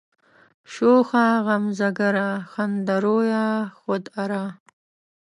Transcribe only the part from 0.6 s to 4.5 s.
شوخه غمزه گره، خنده رویه، خود آرا